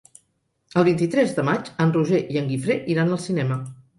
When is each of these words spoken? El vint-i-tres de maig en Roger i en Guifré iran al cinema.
El 0.81 0.85
vint-i-tres 0.87 1.35
de 1.39 1.43
maig 1.51 1.69
en 1.85 1.93
Roger 1.97 2.21
i 2.37 2.41
en 2.43 2.49
Guifré 2.53 2.81
iran 2.97 3.13
al 3.17 3.23
cinema. 3.29 3.59